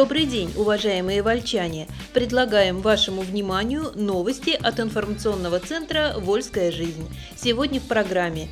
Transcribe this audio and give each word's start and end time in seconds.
Добрый 0.00 0.24
день, 0.24 0.50
уважаемые 0.56 1.20
вольчане! 1.20 1.86
Предлагаем 2.14 2.80
вашему 2.80 3.20
вниманию 3.20 3.92
новости 3.94 4.58
от 4.58 4.80
информационного 4.80 5.60
центра 5.60 6.14
«Вольская 6.16 6.72
жизнь». 6.72 7.06
Сегодня 7.36 7.80
в 7.80 7.82
программе 7.86 8.48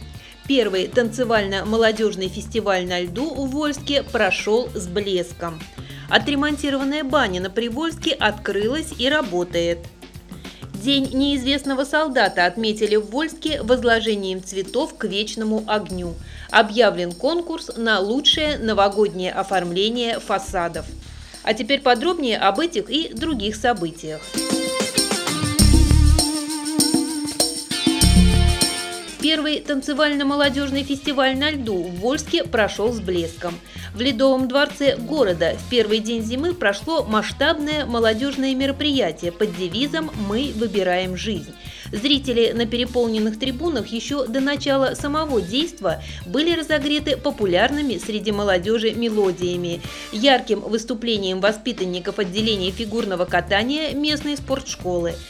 Первый 0.47 0.89
танцевально-молодежный 0.89 2.29
фестиваль 2.29 2.87
на 2.87 3.01
льду 3.01 3.31
в 3.31 3.49
Вольске 3.49 4.03
прошел 4.03 4.69
с 4.75 4.87
блеском. 4.89 5.59
Отремонтированная 6.11 7.03
баня 7.03 7.41
на 7.41 7.49
Привольске 7.49 8.13
открылась 8.13 8.93
и 8.99 9.09
работает. 9.09 9.79
День 10.75 11.09
неизвестного 11.15 11.85
солдата 11.85 12.45
отметили 12.45 12.97
в 12.97 13.07
Вольске 13.07 13.63
возложением 13.63 14.45
цветов 14.45 14.99
к 14.99 15.05
вечному 15.05 15.65
огню. 15.67 16.15
Объявлен 16.51 17.13
конкурс 17.13 17.71
на 17.75 18.01
лучшее 18.01 18.59
новогоднее 18.59 19.33
оформление 19.33 20.21
фасадов. 20.21 20.85
А 21.49 21.55
теперь 21.55 21.81
подробнее 21.81 22.37
об 22.37 22.61
этих 22.61 22.91
и 22.91 23.09
других 23.09 23.57
событиях. 23.57 24.21
Первый 29.23 29.61
танцевально-молодежный 29.61 30.83
фестиваль 30.83 31.39
на 31.39 31.51
льду 31.51 31.85
в 31.85 32.01
Вольске 32.01 32.45
прошел 32.45 32.93
с 32.93 33.01
блеском. 33.01 33.59
В 33.95 34.01
Ледовом 34.03 34.47
дворце 34.47 34.97
города 34.97 35.55
в 35.57 35.71
первый 35.71 36.01
день 36.01 36.23
зимы 36.23 36.53
прошло 36.53 37.03
масштабное 37.03 37.87
молодежное 37.87 38.55
мероприятие 38.55 39.33
под 39.33 39.57
девизом 39.57 40.11
«Мы 40.29 40.53
выбираем 40.55 41.17
жизнь». 41.17 41.55
Зрители 41.93 42.53
на 42.53 42.67
переполненных 42.67 43.39
трибунах 43.39 43.87
еще 43.89 44.27
до 44.27 44.41
начала 44.41 44.95
самого 44.95 45.41
действа 45.41 46.03
были 46.27 46.55
разогреты 46.55 47.17
популярными 47.17 47.99
среди 47.99 48.33
молодежи 48.33 48.93
мелодиями, 48.93 49.81
ярким 50.13 50.61
выступлением 50.61 51.41
воспитанников 51.41 52.19
отделения 52.19 52.71
фигурного 52.71 53.25
катания 53.25 53.95
местной 53.95 54.37
спортшколы– 54.37 55.15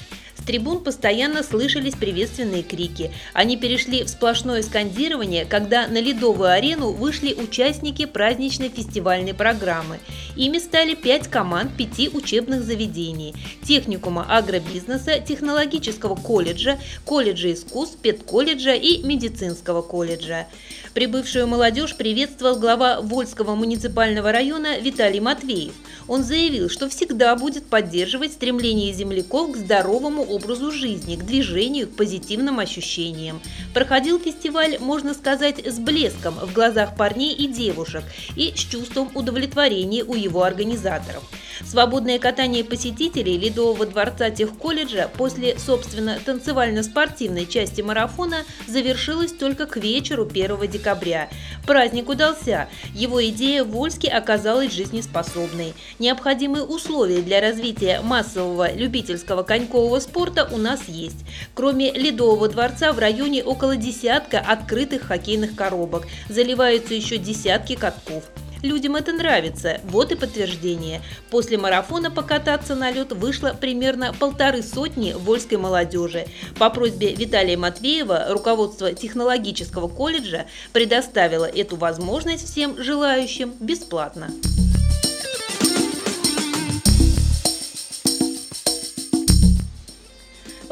трибун 0.48 0.82
постоянно 0.82 1.42
слышались 1.42 1.94
приветственные 1.94 2.62
крики. 2.62 3.12
Они 3.34 3.58
перешли 3.58 4.02
в 4.02 4.08
сплошное 4.08 4.62
скандирование, 4.62 5.44
когда 5.44 5.86
на 5.86 6.00
ледовую 6.00 6.48
арену 6.48 6.90
вышли 6.90 7.34
участники 7.34 8.06
праздничной 8.06 8.70
фестивальной 8.70 9.34
программы. 9.34 9.98
Ими 10.36 10.58
стали 10.58 10.94
пять 10.94 11.28
команд 11.28 11.76
пяти 11.76 12.08
учебных 12.08 12.62
заведений– 12.64 13.34
техникума 13.62 14.24
агробизнеса, 14.26 15.20
технологического 15.20 16.16
колледжа, 16.16 16.78
колледжа 17.04 17.52
искусств, 17.52 17.98
педколледжа 17.98 18.72
и 18.72 19.02
медицинского 19.02 19.82
колледжа. 19.82 20.46
Прибывшую 20.94 21.46
молодежь 21.46 21.94
приветствовал 21.94 22.58
глава 22.58 23.02
Вольского 23.02 23.54
муниципального 23.54 24.32
района 24.32 24.78
Виталий 24.78 25.20
Матвеев. 25.20 25.74
Он 26.08 26.24
заявил, 26.24 26.70
что 26.70 26.88
всегда 26.88 27.36
будет 27.36 27.66
поддерживать 27.66 28.32
стремление 28.32 28.94
земляков 28.94 29.52
к 29.52 29.56
здоровому 29.58 30.22
образу 30.22 30.37
жизни, 30.70 31.16
к 31.16 31.24
движению, 31.24 31.88
к 31.88 31.96
позитивным 31.96 32.58
ощущениям. 32.58 33.40
Проходил 33.74 34.18
фестиваль, 34.18 34.78
можно 34.78 35.14
сказать, 35.14 35.64
с 35.64 35.78
блеском 35.78 36.34
в 36.34 36.52
глазах 36.52 36.96
парней 36.96 37.34
и 37.34 37.46
девушек 37.46 38.04
и 38.36 38.52
с 38.54 38.60
чувством 38.60 39.10
удовлетворения 39.14 40.04
у 40.04 40.14
его 40.14 40.42
организаторов. 40.42 41.22
Свободное 41.64 42.18
катание 42.18 42.62
посетителей 42.62 43.36
Ледового 43.36 43.86
дворца 43.86 44.30
техколледжа 44.30 45.10
после, 45.16 45.58
собственно, 45.58 46.18
танцевально-спортивной 46.24 47.46
части 47.46 47.80
марафона 47.80 48.44
завершилось 48.66 49.32
только 49.32 49.66
к 49.66 49.76
вечеру 49.76 50.26
1 50.26 50.68
декабря. 50.70 51.28
Праздник 51.66 52.08
удался. 52.08 52.68
Его 52.94 53.24
идея 53.28 53.64
в 53.64 53.70
Вольске 53.70 54.08
оказалась 54.08 54.72
жизнеспособной. 54.72 55.74
Необходимые 55.98 56.64
условия 56.64 57.22
для 57.22 57.40
развития 57.40 58.00
массового 58.02 58.72
любительского 58.72 59.42
конькового 59.42 59.98
спорта 59.98 60.27
у 60.52 60.56
нас 60.56 60.88
есть. 60.88 61.24
Кроме 61.54 61.92
Ледового 61.92 62.48
дворца 62.48 62.92
в 62.92 62.98
районе 62.98 63.42
около 63.42 63.76
десятка 63.76 64.38
открытых 64.38 65.02
хоккейных 65.02 65.54
коробок. 65.54 66.06
Заливаются 66.28 66.94
еще 66.94 67.16
десятки 67.16 67.74
катков. 67.74 68.24
Людям 68.62 68.96
это 68.96 69.12
нравится, 69.12 69.80
вот 69.84 70.10
и 70.10 70.16
подтверждение. 70.16 71.00
После 71.30 71.56
марафона 71.56 72.10
покататься 72.10 72.74
на 72.74 72.90
лед 72.90 73.12
вышло 73.12 73.56
примерно 73.58 74.12
полторы 74.12 74.62
сотни 74.62 75.12
вольской 75.12 75.58
молодежи. 75.58 76.26
По 76.58 76.68
просьбе 76.68 77.14
Виталия 77.14 77.56
Матвеева 77.56 78.26
руководство 78.30 78.92
технологического 78.92 79.88
колледжа 79.88 80.46
предоставило 80.72 81.44
эту 81.44 81.76
возможность 81.76 82.50
всем 82.50 82.82
желающим 82.82 83.54
бесплатно. 83.60 84.30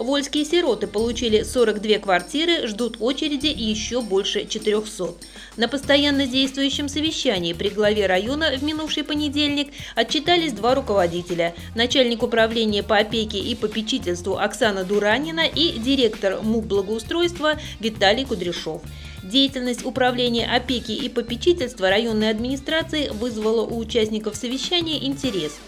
Вольские 0.07 0.45
сироты 0.45 0.87
получили 0.87 1.43
42 1.43 1.99
квартиры, 1.99 2.69
ждут 2.69 2.99
очереди 3.01 3.49
еще 3.49 4.01
больше 4.01 4.47
400. 4.47 5.15
На 5.57 5.67
постоянно 5.67 6.29
действующем 6.29 6.89
совещании 6.89 7.55
при 7.55 7.71
главе 7.71 8.07
района 8.07 8.53
в 8.57 8.63
минувший 8.63 9.03
понедельник 9.03 9.73
отчитались 9.97 10.53
два 10.53 10.77
руководителя– 10.77 11.57
начальник 11.75 12.23
управления 12.23 12.85
по 12.85 12.99
опеке 12.99 13.39
и 13.39 13.57
попечительству 13.57 14.39
Оксана 14.39 14.85
Дуранина 14.85 15.45
и 15.45 15.77
директор 15.77 16.41
МУП 16.41 16.67
благоустройства 16.67 17.55
Виталий 17.81 18.25
Кудряшов. 18.25 18.83
Деятельность 19.25 19.85
управления 19.85 20.47
опеки 20.47 20.93
и 20.93 21.09
попечительства 21.09 21.91
районной 21.91 22.31
администрации 22.31 23.09
вызвала 23.09 23.63
у 23.63 23.77
участников 23.77 24.37
совещания 24.37 25.05
интерес. 25.05 25.59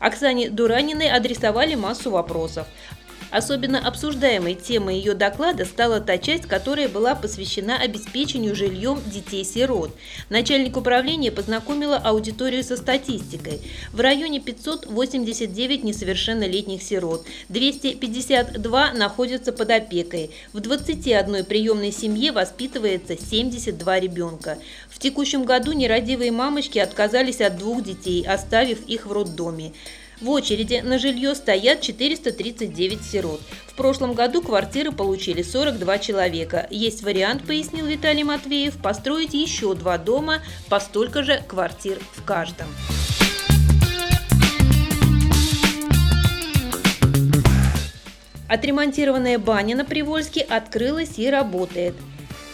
Оксане 0.00 0.50
Дураниной 0.50 1.08
адресовали 1.08 1.76
массу 1.76 2.10
вопросов. 2.10 2.66
Особенно 3.30 3.78
обсуждаемой 3.78 4.54
темой 4.54 4.96
ее 4.96 5.14
доклада 5.14 5.64
стала 5.64 6.00
та 6.00 6.18
часть, 6.18 6.46
которая 6.46 6.88
была 6.88 7.14
посвящена 7.14 7.76
обеспечению 7.76 8.56
жильем 8.56 9.00
детей-сирот. 9.06 9.94
Начальник 10.30 10.76
управления 10.76 11.30
познакомила 11.30 11.96
аудиторию 11.96 12.64
со 12.64 12.76
статистикой. 12.76 13.60
В 13.92 14.00
районе 14.00 14.40
589 14.40 15.84
несовершеннолетних 15.84 16.82
сирот, 16.82 17.24
252 17.48 18.92
находятся 18.92 19.52
под 19.52 19.70
опекой. 19.70 20.30
В 20.52 20.60
21 20.60 21.44
приемной 21.44 21.92
семье 21.92 22.32
воспитывается 22.32 23.16
72 23.16 24.00
ребенка. 24.00 24.58
В 24.88 24.98
текущем 24.98 25.44
году 25.44 25.72
нерадивые 25.72 26.32
мамочки 26.32 26.78
отказались 26.78 27.40
от 27.40 27.56
двух 27.58 27.84
детей, 27.84 28.26
оставив 28.26 28.84
их 28.86 29.06
в 29.06 29.12
роддоме. 29.12 29.72
В 30.20 30.28
очереди 30.28 30.82
на 30.84 30.98
жилье 30.98 31.34
стоят 31.34 31.80
439 31.80 33.02
сирот. 33.02 33.40
В 33.66 33.74
прошлом 33.74 34.12
году 34.12 34.42
квартиры 34.42 34.92
получили 34.92 35.42
42 35.42 35.98
человека. 35.98 36.66
Есть 36.70 37.02
вариант, 37.02 37.46
пояснил 37.46 37.86
Виталий 37.86 38.22
Матвеев, 38.22 38.76
построить 38.76 39.32
еще 39.32 39.74
два 39.74 39.96
дома 39.96 40.42
по 40.68 40.78
столько 40.78 41.22
же 41.22 41.42
квартир 41.48 41.98
в 42.12 42.22
каждом. 42.22 42.66
Отремонтированная 48.46 49.38
баня 49.38 49.76
на 49.76 49.84
Привольске 49.86 50.42
открылась 50.42 51.18
и 51.18 51.30
работает. 51.30 51.94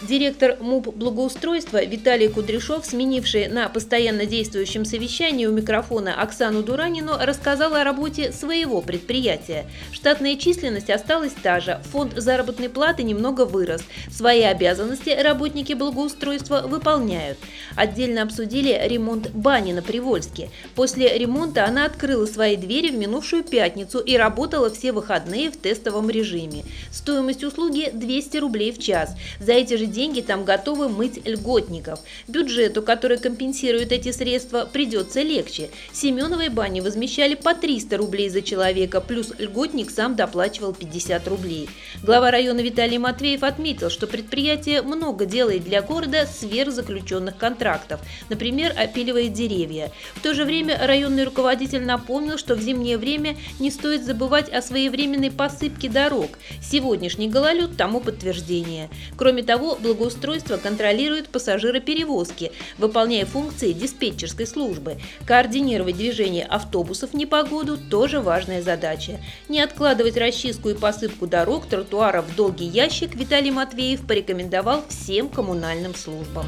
Директор 0.07 0.55
МУП 0.61 0.95
благоустройства 0.95 1.83
Виталий 1.83 2.29
Кудряшов, 2.29 2.85
сменивший 2.85 3.49
на 3.49 3.67
постоянно 3.67 4.25
действующем 4.25 4.85
совещании 4.85 5.47
у 5.47 5.51
микрофона 5.51 6.21
Оксану 6.21 6.63
Дуранину, 6.63 7.15
рассказал 7.19 7.73
о 7.73 7.83
работе 7.83 8.31
своего 8.31 8.81
предприятия. 8.81 9.65
Штатная 9.91 10.37
численность 10.37 10.89
осталась 10.89 11.33
та 11.43 11.59
же, 11.59 11.81
фонд 11.91 12.13
заработной 12.15 12.69
платы 12.69 13.03
немного 13.03 13.43
вырос. 13.43 13.81
Свои 14.09 14.43
обязанности 14.43 15.09
работники 15.09 15.73
благоустройства 15.73 16.61
выполняют. 16.65 17.37
Отдельно 17.75 18.21
обсудили 18.21 18.79
ремонт 18.85 19.31
бани 19.31 19.73
на 19.73 19.81
Привольске. 19.81 20.49
После 20.73 21.17
ремонта 21.17 21.65
она 21.65 21.83
открыла 21.83 22.27
свои 22.27 22.55
двери 22.55 22.91
в 22.91 22.97
минувшую 22.97 23.43
пятницу 23.43 23.99
и 23.99 24.15
работала 24.15 24.69
все 24.69 24.93
выходные 24.93 25.51
в 25.51 25.57
тестовом 25.57 26.09
режиме. 26.09 26.63
Стоимость 26.93 27.43
услуги 27.43 27.89
200 27.91 28.37
рублей 28.37 28.71
в 28.71 28.79
час. 28.79 29.13
За 29.41 29.51
эти 29.51 29.73
же 29.73 29.96
деньги 29.97 30.21
там 30.21 30.45
готовы 30.45 30.89
мыть 30.89 31.25
льготников. 31.25 31.99
Бюджету, 32.27 32.83
который 32.83 33.17
компенсирует 33.17 33.91
эти 33.91 34.11
средства, 34.11 34.69
придется 34.71 35.23
легче. 35.23 35.71
Семеновой 35.91 36.49
бане 36.49 36.83
возмещали 36.83 37.33
по 37.33 37.55
300 37.55 37.97
рублей 37.97 38.29
за 38.29 38.43
человека, 38.43 39.01
плюс 39.01 39.33
льготник 39.39 39.89
сам 39.89 40.15
доплачивал 40.15 40.73
50 40.73 41.27
рублей. 41.27 41.67
Глава 42.03 42.29
района 42.29 42.59
Виталий 42.59 42.99
Матвеев 42.99 43.41
отметил, 43.41 43.89
что 43.89 44.05
предприятие 44.05 44.83
много 44.83 45.25
делает 45.25 45.63
для 45.63 45.81
города 45.81 46.27
сверхзаключенных 46.27 47.35
контрактов, 47.35 47.99
например, 48.29 48.73
опиливает 48.77 49.33
деревья. 49.33 49.91
В 50.13 50.21
то 50.21 50.35
же 50.35 50.45
время 50.45 50.77
районный 50.79 51.23
руководитель 51.23 51.83
напомнил, 51.83 52.37
что 52.37 52.53
в 52.53 52.61
зимнее 52.61 52.99
время 52.99 53.35
не 53.59 53.71
стоит 53.71 54.05
забывать 54.05 54.47
о 54.53 54.61
своевременной 54.61 55.31
посыпке 55.31 55.89
дорог. 55.89 56.37
Сегодняшний 56.61 57.29
гололед 57.29 57.77
тому 57.77 57.99
подтверждение. 57.99 58.91
Кроме 59.17 59.41
того, 59.41 59.75
благоустройства 59.87 60.57
контролирует 60.57 61.29
пассажироперевозки, 61.29 62.51
выполняя 62.77 63.25
функции 63.25 63.71
диспетчерской 63.71 64.45
службы. 64.45 64.97
Координировать 65.25 65.95
движение 65.95 66.45
автобусов 66.45 67.11
в 67.11 67.13
непогоду– 67.13 67.77
тоже 67.89 68.19
важная 68.19 68.61
задача. 68.61 69.19
Не 69.47 69.61
откладывать 69.61 70.17
расчистку 70.17 70.69
и 70.69 70.73
посыпку 70.73 71.25
дорог, 71.25 71.67
тротуаров 71.67 72.25
в 72.25 72.35
долгий 72.35 72.67
ящик 72.67 73.15
Виталий 73.15 73.51
Матвеев 73.51 74.05
порекомендовал 74.05 74.83
всем 74.89 75.29
коммунальным 75.29 75.95
службам. 75.95 76.45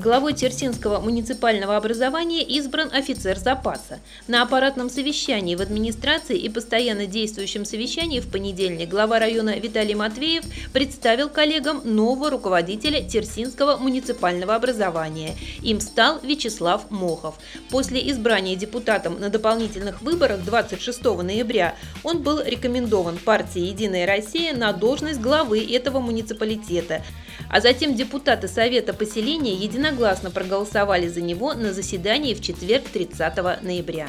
Главой 0.00 0.32
Терсинского 0.32 0.98
муниципального 0.98 1.76
образования 1.76 2.42
избран 2.42 2.88
офицер 2.90 3.36
запаса. 3.36 4.00
На 4.28 4.40
аппаратном 4.40 4.88
совещании 4.88 5.56
в 5.56 5.60
администрации 5.60 6.38
и 6.38 6.48
постоянно 6.48 7.04
действующем 7.04 7.66
совещании 7.66 8.20
в 8.20 8.30
понедельник 8.30 8.88
глава 8.88 9.18
района 9.18 9.58
Виталий 9.58 9.94
Матвеев 9.94 10.44
представил 10.72 11.28
коллегам 11.28 11.82
нового 11.84 12.30
руководителя 12.30 13.06
Терсинского 13.06 13.76
муниципального 13.76 14.54
образования. 14.54 15.36
Им 15.62 15.80
стал 15.80 16.18
Вячеслав 16.22 16.90
Мохов. 16.90 17.34
После 17.68 18.10
избрания 18.10 18.56
депутатом 18.56 19.20
на 19.20 19.28
дополнительных 19.28 20.00
выборах 20.00 20.42
26 20.46 21.04
ноября 21.04 21.74
он 22.04 22.22
был 22.22 22.40
рекомендован 22.42 23.18
партией 23.18 23.66
«Единая 23.66 24.06
Россия» 24.06 24.56
на 24.56 24.72
должность 24.72 25.20
главы 25.20 25.62
этого 25.62 26.00
муниципалитета. 26.00 27.02
А 27.52 27.60
затем 27.60 27.96
депутаты 27.96 28.46
Совета 28.46 28.94
поселения 28.94 29.54
единогласно 29.54 30.30
проголосовали 30.30 31.08
за 31.08 31.20
него 31.20 31.52
на 31.52 31.72
заседании 31.72 32.34
в 32.34 32.40
четверг 32.40 32.84
30 32.92 33.62
ноября. 33.62 34.08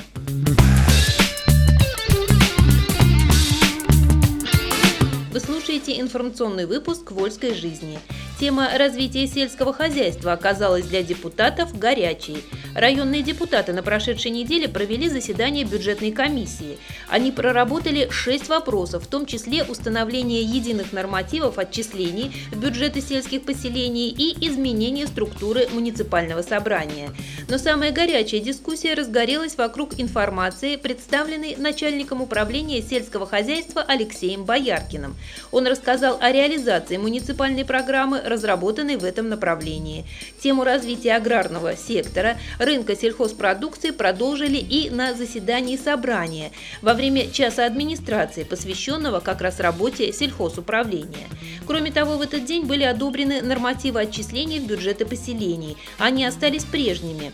Вы 5.31 5.39
слушаете 5.39 5.99
информационный 5.99 6.67
выпуск 6.67 7.11
«Вольской 7.11 7.55
жизни». 7.55 7.97
Тема 8.41 8.75
развития 8.75 9.27
сельского 9.27 9.71
хозяйства 9.71 10.33
оказалась 10.33 10.85
для 10.85 11.03
депутатов 11.03 11.77
горячей– 11.77 12.43
Районные 12.75 13.21
депутаты 13.21 13.73
на 13.73 13.83
прошедшей 13.83 14.31
неделе 14.31 14.69
провели 14.69 15.09
заседание 15.09 15.65
бюджетной 15.65 16.11
комиссии. 16.11 16.77
Они 17.09 17.31
проработали 17.31 18.07
шесть 18.09 18.47
вопросов, 18.47 19.03
в 19.03 19.07
том 19.07 19.25
числе 19.25 19.63
установление 19.63 20.41
единых 20.41 20.93
нормативов 20.93 21.57
отчислений 21.57 22.31
в 22.51 22.57
бюджеты 22.57 23.01
сельских 23.01 23.43
поселений 23.43 24.07
и 24.09 24.47
изменение 24.47 25.07
структуры 25.07 25.67
муниципального 25.73 26.41
собрания. 26.44 27.11
Но 27.49 27.57
самая 27.57 27.91
горячая 27.91 28.39
дискуссия 28.39 28.94
разгорелась 28.94 29.57
вокруг 29.57 29.99
информации, 29.99 30.77
представленной 30.77 31.57
начальником 31.57 32.21
управления 32.21 32.81
сельского 32.81 33.25
хозяйства 33.25 33.83
Алексеем 33.85 34.45
Бояркиным. 34.45 35.17
Он 35.51 35.67
рассказал 35.67 36.17
о 36.21 36.31
реализации 36.31 36.95
муниципальной 36.95 37.65
программы, 37.65 38.21
разработанной 38.31 38.98
в 38.98 39.04
этом 39.04 39.30
направлении. 39.30 40.06
Тему 40.39 40.63
развития 40.63 41.16
аграрного 41.16 41.75
сектора 41.75 42.38
рынка 42.57 42.95
сельхозпродукции 42.95 43.92
продолжили 43.92 44.57
и 44.57 44.89
на 44.89 45.13
заседании 45.13 45.78
собрания 45.78 46.51
во 46.81 46.94
время 46.94 47.30
часа 47.30 47.66
администрации, 47.66 48.44
посвященного 48.44 49.19
как 49.19 49.42
раз 49.42 49.60
работе 49.60 50.12
сельхозуправления. 50.12 51.28
Кроме 51.68 51.92
того, 51.92 52.18
в 52.18 52.22
этот 52.22 52.45
день 52.45 52.66
были 52.66 52.83
одобрены 52.83 53.42
нормативы 53.42 54.01
отчислений 54.01 54.60
в 54.60 54.66
бюджеты 54.66 55.06
поселений. 55.06 55.78
Они 56.00 56.25
остались 56.25 56.63
прежними. 56.63 57.31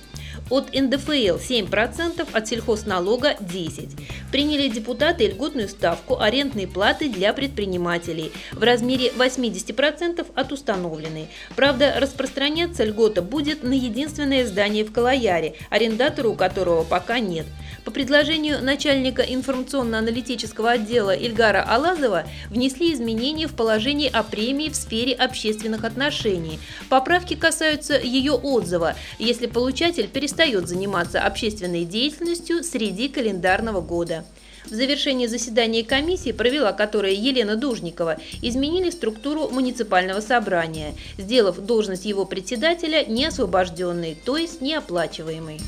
От 0.50 0.74
НДФЛ 0.74 1.38
7%, 1.38 2.28
от 2.32 2.48
сельхозналога 2.48 3.36
10%. 3.40 4.02
Приняли 4.32 4.68
депутаты 4.68 5.28
льготную 5.28 5.70
ставку 5.70 6.20
арендной 6.20 6.68
платы 6.68 7.10
для 7.10 7.34
предпринимателей 7.34 8.32
в 8.52 8.62
размере 8.62 9.10
80% 9.18 10.26
от 10.36 10.52
установленной. 10.52 11.28
Правда, 11.56 11.96
распространяться 11.98 12.84
льгота 12.84 13.22
будет 13.22 13.64
на 13.64 13.74
единственное 13.74 14.46
здание 14.46 14.84
в 14.84 14.92
Калаяре, 14.92 15.56
арендатору 15.70 16.34
которого 16.34 16.84
пока 16.84 17.20
нет. 17.20 17.46
По 17.88 17.92
предложению 17.92 18.62
начальника 18.62 19.22
информационно-аналитического 19.22 20.72
отдела 20.72 21.16
Ильгара 21.16 21.63
Алазова 21.63 22.25
внесли 22.50 22.92
изменения 22.92 23.48
в 23.48 23.54
положение 23.54 24.10
о 24.10 24.24
премии 24.24 24.68
в 24.68 24.75
сфере 24.75 25.13
общественных 25.13 25.86
отношений. 25.86 26.60
Поправки 26.89 27.34
касаются 27.34 27.98
ее 27.98 28.34
отзыва, 28.34 28.95
если 29.19 29.48
получатель 29.48 30.10
перестает 30.10 30.68
заниматься 30.68 31.22
общественной 31.22 31.86
деятельностью 31.86 32.62
среди 32.62 33.07
календарного 33.07 33.80
года. 33.80 34.25
В 34.66 34.72
завершении 34.72 35.28
заседания 35.28 35.86
комиссии, 35.86 36.34
провела 36.34 36.74
которая 36.74 37.13
Елена 37.13 37.56
Дужникова, 37.56 38.18
изменили 38.42 38.89
структуру 38.89 39.48
муниципального 39.48 40.19
собрания, 40.19 40.94
сделав 41.18 41.57
должность 41.60 42.04
его 42.04 42.25
председателя 42.25 43.06
неосвобожденной, 43.06 44.18
то 44.25 44.36
есть 44.36 44.60
неоплачиваемой. 44.60 45.62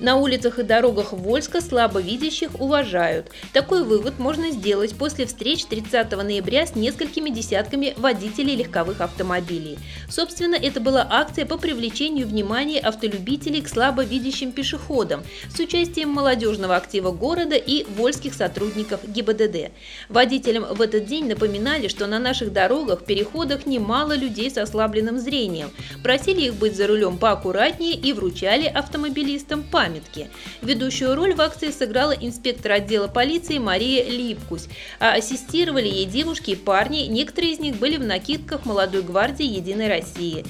На 0.00 0.16
улицах 0.16 0.58
и 0.58 0.62
дорогах 0.62 1.12
Вольска 1.12 1.60
слабовидящих 1.60 2.58
уважают. 2.58 3.26
Такой 3.52 3.84
вывод 3.84 4.18
можно 4.18 4.50
сделать 4.50 4.94
после 4.94 5.26
встреч 5.26 5.66
30 5.66 6.12
ноября 6.12 6.66
с 6.66 6.74
несколькими 6.74 7.28
десятками 7.28 7.92
водителей 7.98 8.56
легковых 8.56 9.02
автомобилей. 9.02 9.78
Собственно, 10.08 10.54
это 10.54 10.80
была 10.80 11.06
акция 11.10 11.44
по 11.44 11.58
привлечению 11.58 12.26
внимания 12.26 12.80
автолюбителей 12.80 13.60
к 13.60 13.68
слабовидящим 13.68 14.52
пешеходам 14.52 15.22
с 15.54 15.60
участием 15.60 16.08
молодежного 16.08 16.76
актива 16.76 17.12
города 17.12 17.56
и 17.56 17.84
вольских 17.84 18.32
сотрудников 18.32 19.00
ГИБДД. 19.06 19.70
Водителям 20.08 20.64
в 20.64 20.80
этот 20.80 21.04
день 21.04 21.28
напоминали, 21.28 21.88
что 21.88 22.06
на 22.06 22.18
наших 22.18 22.54
дорогах, 22.54 23.04
переходах 23.04 23.66
немало 23.66 24.16
людей 24.16 24.50
с 24.50 24.56
ослабленным 24.56 25.18
зрением. 25.18 25.70
Просили 26.02 26.46
их 26.46 26.54
быть 26.54 26.74
за 26.74 26.86
рулем 26.86 27.18
поаккуратнее 27.18 27.92
и 27.92 28.14
вручали 28.14 28.64
автомобилистам 28.64 29.62
память 29.62 29.89
памятки. 29.90 30.30
Ведущую 30.62 31.14
роль 31.14 31.34
в 31.34 31.40
акции 31.40 31.70
сыграла 31.70 32.12
инспектор 32.12 32.72
отдела 32.72 33.08
полиции 33.08 33.58
Мария 33.58 34.04
Липкусь, 34.04 34.68
а 35.00 35.14
ассистировали 35.14 35.88
ей 35.88 36.06
девушки 36.06 36.52
и 36.52 36.56
парни, 36.56 37.06
некоторые 37.06 37.54
из 37.54 37.58
них 37.58 37.76
были 37.76 37.96
в 37.96 38.04
накидках 38.04 38.64
молодой 38.64 39.02
гвардии 39.02 39.46
Единой 39.46 39.88
России. 39.88 40.44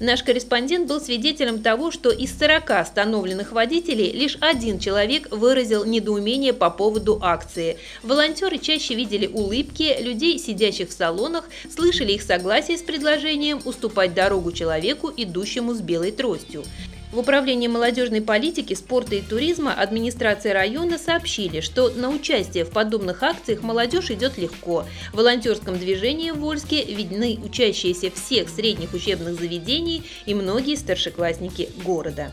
Наш 0.00 0.24
корреспондент 0.24 0.88
был 0.88 1.00
свидетелем 1.00 1.62
того, 1.62 1.92
что 1.92 2.10
из 2.10 2.36
40 2.36 2.72
остановленных 2.72 3.52
водителей 3.52 4.10
лишь 4.10 4.36
один 4.40 4.80
человек 4.80 5.28
выразил 5.30 5.84
недоумение 5.84 6.52
по 6.52 6.70
поводу 6.70 7.20
акции. 7.22 7.76
Волонтеры 8.02 8.58
чаще 8.58 8.96
видели 8.96 9.28
улыбки 9.28 9.96
людей, 10.02 10.40
сидящих 10.40 10.88
в 10.88 10.92
салонах, 10.92 11.48
слышали 11.72 12.12
их 12.12 12.22
согласие 12.22 12.78
с 12.78 12.82
предложением 12.82 13.60
уступать 13.64 14.12
дорогу 14.12 14.50
человеку, 14.50 15.12
идущему 15.16 15.72
с 15.72 15.80
белой 15.80 16.10
тростью. 16.10 16.64
В 17.12 17.18
Управлении 17.18 17.68
молодежной 17.68 18.22
политики, 18.22 18.72
спорта 18.72 19.16
и 19.16 19.20
туризма 19.20 19.74
администрации 19.74 20.48
района 20.48 20.96
сообщили, 20.96 21.60
что 21.60 21.90
на 21.90 22.08
участие 22.08 22.64
в 22.64 22.70
подобных 22.70 23.22
акциях 23.22 23.62
молодежь 23.62 24.10
идет 24.10 24.38
легко. 24.38 24.86
В 25.12 25.18
волонтерском 25.18 25.78
движении 25.78 26.30
в 26.30 26.38
Вольске 26.38 26.82
видны 26.82 27.38
учащиеся 27.44 28.10
всех 28.10 28.48
средних 28.48 28.94
учебных 28.94 29.38
заведений 29.38 30.04
и 30.24 30.32
многие 30.32 30.74
старшеклассники 30.74 31.68
города. 31.84 32.32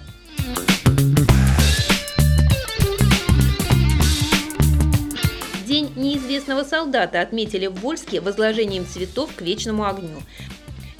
День 5.67 5.91
неизвестного 5.97 6.63
солдата 6.63 7.19
отметили 7.19 7.67
в 7.67 7.75
Вольске 7.81 8.21
возложением 8.21 8.87
цветов 8.87 9.29
к 9.35 9.41
вечному 9.41 9.85
огню. 9.85 10.21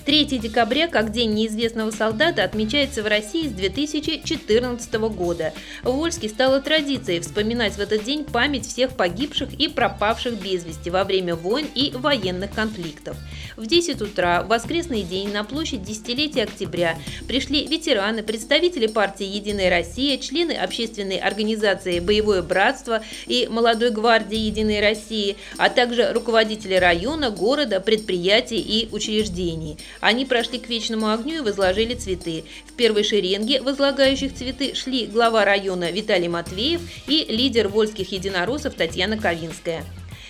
3 0.10 0.26
декабря, 0.40 0.88
как 0.88 1.12
День 1.12 1.36
неизвестного 1.36 1.92
солдата, 1.92 2.44
отмечается 2.44 3.04
в 3.04 3.06
России 3.06 3.48
с 3.48 3.52
2014 3.52 4.94
года. 4.96 5.54
В 5.84 5.92
Вольске 5.92 6.30
стало 6.30 6.62
традицией 6.62 7.20
вспоминать 7.20 7.74
в 7.74 7.80
этот 7.80 8.06
день 8.06 8.24
память 8.24 8.66
всех 8.66 8.98
погибших 8.98 9.54
и 9.54 9.68
пропавших 9.68 10.42
без 10.42 10.66
вести 10.66 10.90
во 10.90 11.04
время 11.04 11.36
войн 11.36 11.68
и 11.76 11.92
военных 11.94 12.52
конфликтов. 12.56 13.18
В 13.56 13.68
10 13.68 14.02
утра, 14.02 14.42
в 14.42 14.48
воскресный 14.48 15.04
день, 15.04 15.32
на 15.32 15.44
площадь 15.44 15.84
десятилетия 15.84 16.44
октября 16.44 16.98
пришли 17.28 17.68
ветераны, 17.68 18.24
представители 18.24 18.88
партии 18.88 19.28
«Единая 19.28 19.70
Россия», 19.70 20.18
члены 20.18 20.54
общественной 20.54 21.18
организации 21.18 22.00
«Боевое 22.00 22.42
братство» 22.42 23.04
и 23.28 23.48
«Молодой 23.48 23.92
гвардии 23.92 24.40
Единой 24.40 24.80
России», 24.80 25.38
а 25.60 25.70
также 25.70 26.14
руководители 26.14 26.74
района, 26.74 27.30
города, 27.30 27.80
предприятий 27.80 28.60
и 28.60 28.90
учреждений. 28.92 29.78
Они 30.02 30.26
прошли 30.26 30.60
к 30.60 30.70
вечному 30.70 31.10
огню 31.10 31.38
и 31.38 31.42
возложили 31.42 31.94
цветы. 31.94 32.46
В 32.68 32.74
первой 32.74 33.04
шеренге 33.04 33.62
возлагающих 33.62 34.34
цветы 34.34 34.74
шли 34.76 35.08
глава 35.08 35.46
района 35.46 35.92
Виталий 35.92 36.28
Матвеев 36.28 36.82
и 37.08 37.26
лидер 37.30 37.68
вольских 37.68 38.12
единороссов 38.12 38.76
Татьяна 38.76 39.18
Ковинская. 39.18 39.84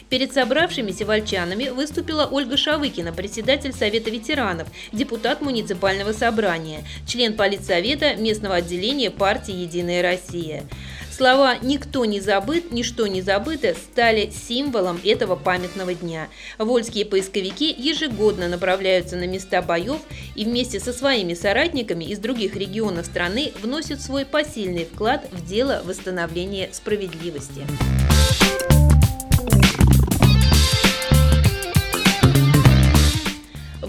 Перед 0.10 0.34
собравшимися 0.34 1.06
вольчанами 1.06 1.70
выступила 1.70 2.26
Ольга 2.26 2.58
Шавыкина, 2.58 3.14
председатель 3.14 3.74
Совета 3.74 4.10
ветеранов, 4.10 4.68
депутат 4.92 5.42
муниципального 5.42 6.14
собрания, 6.14 6.84
член 7.08 7.36
политсовета 7.36 8.16
местного 8.16 8.56
отделения 8.56 9.12
партии 9.12 9.54
«Единая 9.54 10.02
Россия». 10.02 10.64
Слова 11.20 11.58
«никто 11.62 12.06
не 12.06 12.22
забыт, 12.22 12.72
ничто 12.72 13.06
не 13.06 13.22
забыто» 13.22 13.74
стали 13.74 14.32
символом 14.32 15.02
этого 15.04 15.36
памятного 15.36 15.94
дня. 15.94 16.30
Вольские 16.58 17.06
поисковики 17.06 17.76
ежегодно 17.78 18.48
направляются 18.48 19.18
на 19.18 19.28
места 19.28 19.62
боев 19.62 20.00
и 20.36 20.46
вместе 20.46 20.80
со 20.80 20.94
своими 20.94 21.34
соратниками 21.34 22.06
из 22.06 22.20
других 22.20 22.56
регионов 22.56 23.06
страны 23.06 23.52
вносят 23.62 24.02
свой 24.02 24.26
посильный 24.26 24.86
вклад 24.86 25.28
в 25.34 25.46
дело 25.46 25.82
восстановления 25.86 26.70
справедливости. 26.72 27.68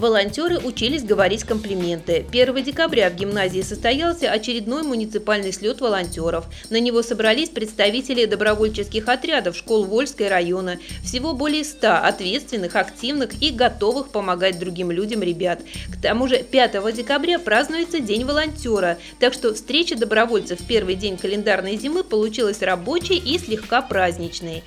Волонтеры 0.01 0.57
учились 0.57 1.03
говорить 1.03 1.43
комплименты. 1.43 2.25
1 2.29 2.63
декабря 2.63 3.09
в 3.09 3.15
гимназии 3.15 3.61
состоялся 3.61 4.29
очередной 4.29 4.83
муниципальный 4.83 5.53
слет 5.53 5.79
волонтеров. 5.79 6.45
На 6.69 6.79
него 6.79 7.03
собрались 7.03 7.49
представители 7.49 8.25
добровольческих 8.25 9.07
отрядов 9.07 9.55
школ 9.55 9.85
Вольской 9.85 10.27
района. 10.27 10.79
Всего 11.03 11.33
более 11.33 11.63
100 11.63 11.87
ответственных, 12.03 12.75
активных 12.75 13.41
и 13.41 13.51
готовых 13.51 14.09
помогать 14.09 14.59
другим 14.59 14.91
людям 14.91 15.21
ребят. 15.21 15.61
К 15.93 16.01
тому 16.01 16.27
же 16.27 16.43
5 16.43 16.93
декабря 16.93 17.39
празднуется 17.39 17.99
День 17.99 18.25
волонтера, 18.25 18.97
так 19.19 19.33
что 19.33 19.53
встреча 19.53 19.95
добровольцев 19.95 20.59
в 20.59 20.65
первый 20.65 20.95
день 20.95 21.17
календарной 21.17 21.77
зимы 21.77 22.03
получилась 22.03 22.63
рабочей 22.63 23.17
и 23.17 23.37
слегка 23.37 23.83
праздничной. 23.83 24.63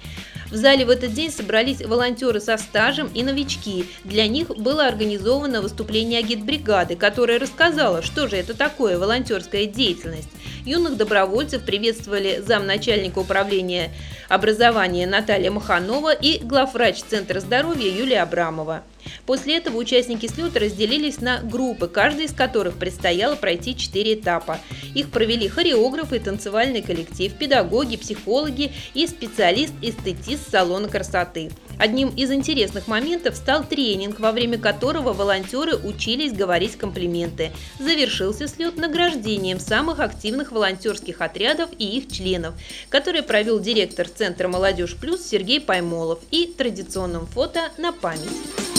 В 0.54 0.56
зале 0.56 0.84
в 0.84 0.90
этот 0.90 1.12
день 1.12 1.32
собрались 1.32 1.80
волонтеры 1.80 2.38
со 2.38 2.56
стажем 2.58 3.10
и 3.12 3.24
новички. 3.24 3.86
Для 4.04 4.28
них 4.28 4.56
было 4.56 4.86
организовано 4.86 5.60
выступление 5.60 6.20
агитбригады, 6.20 6.94
которая 6.94 7.40
рассказала, 7.40 8.02
что 8.02 8.28
же 8.28 8.36
это 8.36 8.56
такое 8.56 8.96
волонтерская 8.96 9.66
деятельность. 9.66 10.28
Юных 10.64 10.96
добровольцев 10.96 11.64
приветствовали 11.64 12.40
замначальника 12.46 13.18
управления 13.18 13.90
образования 14.28 15.08
Наталья 15.08 15.50
Маханова 15.50 16.12
и 16.12 16.38
главврач 16.38 17.02
Центра 17.02 17.40
здоровья 17.40 17.90
Юлия 17.90 18.22
Абрамова. 18.22 18.84
После 19.26 19.56
этого 19.56 19.76
участники 19.76 20.26
слета 20.26 20.60
разделились 20.60 21.20
на 21.20 21.40
группы, 21.40 21.88
каждой 21.88 22.26
из 22.26 22.32
которых 22.32 22.76
предстояло 22.76 23.36
пройти 23.36 23.76
четыре 23.76 24.14
этапа. 24.14 24.58
Их 24.94 25.10
провели 25.10 25.48
хореографы, 25.48 26.20
танцевальный 26.20 26.82
коллектив, 26.82 27.32
педагоги, 27.34 27.96
психологи 27.96 28.72
и 28.94 29.06
специалист-эстетист 29.06 30.50
салона 30.50 30.88
красоты. 30.88 31.50
Одним 31.78 32.10
из 32.10 32.30
интересных 32.30 32.86
моментов 32.86 33.36
стал 33.36 33.64
тренинг, 33.64 34.20
во 34.20 34.32
время 34.32 34.58
которого 34.58 35.12
волонтеры 35.12 35.76
учились 35.76 36.32
говорить 36.32 36.76
комплименты. 36.76 37.50
Завершился 37.78 38.46
слет 38.46 38.76
награждением 38.76 39.58
самых 39.58 40.00
активных 40.00 40.52
волонтерских 40.52 41.20
отрядов 41.20 41.70
и 41.78 41.98
их 41.98 42.12
членов, 42.12 42.54
который 42.88 43.22
провел 43.22 43.58
директор 43.58 44.08
Центра 44.08 44.48
«Молодежь 44.48 44.94
плюс» 44.94 45.26
Сергей 45.26 45.60
Паймолов 45.60 46.20
и 46.30 46.46
традиционным 46.46 47.26
фото 47.26 47.70
на 47.78 47.92
память. 47.92 48.73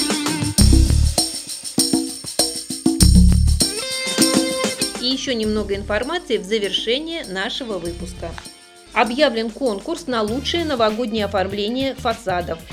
Еще 5.15 5.33
немного 5.33 5.75
информации 5.75 6.37
в 6.37 6.43
завершение 6.43 7.25
нашего 7.25 7.77
выпуска. 7.77 8.31
Объявлен 8.93 9.49
конкурс 9.49 10.07
на 10.07 10.21
лучшее 10.21 10.65
новогоднее 10.65 11.25
оформление 11.25 11.95
фасадов– 11.95 12.59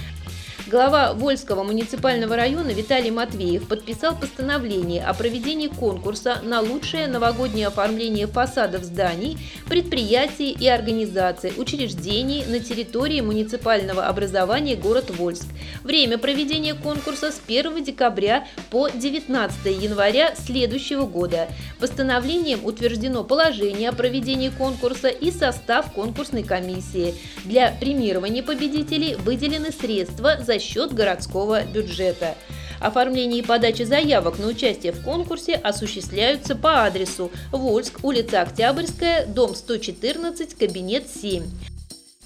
Глава 0.73 1.13
Вольского 1.13 1.65
муниципального 1.65 2.35
района 2.35 2.71
Виталий 2.71 3.11
Матвеев 3.11 3.69
подписал 3.69 4.17
постановление 4.17 5.05
о 5.05 5.13
проведении 5.13 5.69
конкурса 5.69 6.39
на 6.43 6.63
лучшее 6.63 7.09
новогоднее 7.09 7.67
оформление 7.67 8.27
фасадов 8.27 8.83
зданий, 8.83 9.37
предприятий 9.69 10.51
и 10.51 10.67
организаций, 10.67 11.53
учреждений 11.59 12.47
на 12.47 12.59
территории 12.59 13.21
муниципального 13.21 14.07
образования 14.07 14.75
город 14.75 15.11
Вольск. 15.11 15.45
Время 15.85 16.17
проведения 16.17 16.73
конкурса 16.73 17.33
с 17.33 17.43
1 17.47 17.85
декабря 17.85 18.47
по 18.71 18.89
19 18.89 19.67
января 19.67 20.35
следующего 20.37 21.05
года. 21.05 21.49
Постановлением 21.81 22.65
утверждено 22.65 23.25
положение 23.25 23.91
о 23.91 23.93
проведении 23.93 24.49
конкурса 24.49 25.09
и 25.09 25.31
состав 25.33 25.93
конкурсной 25.93 26.45
комиссии. 26.45 27.15
Для 27.45 27.73
премирования 27.79 28.43
победителей 28.43 29.17
выделены 29.17 29.71
средства 29.71 30.39
за 30.41 30.62
счет 30.63 30.95
городского 30.95 31.65
бюджета. 31.65 32.35
Оформление 32.81 33.41
и 33.41 33.47
подача 33.47 33.85
заявок 33.85 34.39
на 34.39 34.49
участие 34.49 34.93
в 34.93 35.05
конкурсе 35.05 35.55
осуществляются 35.55 36.57
по 36.57 36.85
адресу 36.85 37.31
Вольск, 37.53 38.01
улица 38.03 38.43
Октябрьская, 38.43 39.27
дом 39.27 39.55
114, 39.55 40.55
кабинет 40.55 41.05
7. 41.09 41.45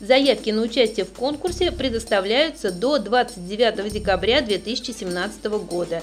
Заявки 0.01 0.51
на 0.51 0.63
участие 0.63 1.07
в 1.07 1.13
конкурсе 1.13 1.73
предоставляются 1.73 2.71
до 2.71 2.99
29 2.99 3.93
декабря 3.93 4.43
2017 4.43 5.45
года. 5.45 6.03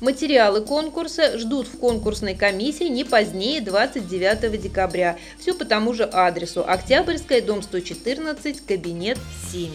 Материалы 0.00 0.62
конкурса 0.62 1.36
ждут 1.36 1.68
в 1.68 1.78
конкурсной 1.78 2.34
комиссии 2.34 2.88
не 2.88 3.04
позднее 3.04 3.60
29 3.60 4.60
декабря. 4.60 5.18
Все 5.38 5.52
по 5.52 5.64
тому 5.64 5.92
же 5.92 6.04
адресу. 6.04 6.64
Октябрьская, 6.66 7.42
дом 7.42 7.62
114, 7.62 8.64
кабинет 8.64 9.18
7. 9.52 9.70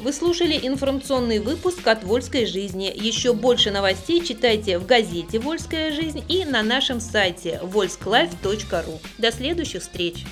Вы 0.00 0.12
слушали 0.12 0.58
информационный 0.62 1.40
выпуск 1.40 1.84
от 1.88 2.04
«Вольской 2.04 2.46
жизни». 2.46 2.92
Еще 2.94 3.32
больше 3.32 3.72
новостей 3.72 4.24
читайте 4.24 4.78
в 4.78 4.86
газете 4.86 5.40
«Вольская 5.40 5.92
жизнь» 5.92 6.22
и 6.28 6.44
на 6.44 6.62
нашем 6.62 7.00
сайте 7.00 7.60
volsklife.ru. 7.64 9.00
До 9.18 9.32
следующих 9.32 9.82
встреч! 9.82 10.24